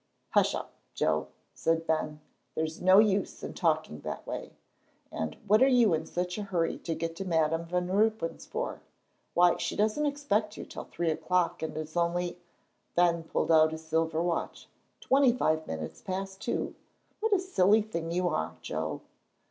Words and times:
"Hush 0.31 0.55
up, 0.55 0.73
Joe," 0.95 1.27
said 1.53 1.85
Ben, 1.85 2.21
"there's 2.55 2.81
no 2.81 2.97
use 2.97 3.43
in 3.43 3.53
talking 3.53 3.99
that 3.99 4.25
way. 4.25 4.53
And 5.11 5.37
what 5.45 5.61
are 5.61 5.67
you 5.67 5.93
in 5.93 6.07
such 6.07 6.39
a 6.39 6.41
hurry 6.41 6.79
to 6.79 6.95
get 6.95 7.15
to 7.17 7.23
Madam 7.23 7.65
Van 7.65 7.85
Ruypen's 7.87 8.47
for? 8.47 8.81
Why, 9.35 9.57
she 9.57 9.75
doesn't 9.75 10.07
expect 10.07 10.57
you 10.57 10.65
till 10.65 10.85
three 10.85 11.11
o'clock, 11.11 11.61
and 11.61 11.77
its 11.77 11.95
only" 11.95 12.39
Ben 12.95 13.21
pulled 13.21 13.51
out 13.51 13.73
his 13.73 13.85
silver 13.85 14.23
watch 14.23 14.67
"twenty 15.01 15.33
five 15.33 15.67
minutes 15.67 16.01
past 16.01 16.41
two. 16.41 16.73
What 17.19 17.33
a 17.33 17.39
silly 17.39 17.83
thing 17.83 18.11
you 18.11 18.27
are, 18.27 18.57
Joe!" 18.63 19.01